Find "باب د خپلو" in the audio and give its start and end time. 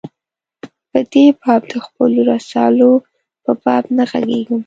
1.41-2.19